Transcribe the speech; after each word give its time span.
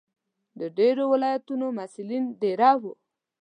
د 0.59 0.61
ډېرو 0.77 1.03
ولایتونو 1.13 1.65
محصلین 1.77 2.23
دېره 2.41 2.71
وو. 2.81 2.93